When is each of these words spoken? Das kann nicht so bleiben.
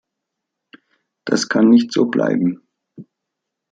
Das 1.27 1.47
kann 1.47 1.69
nicht 1.69 1.91
so 1.93 2.05
bleiben. 2.05 2.67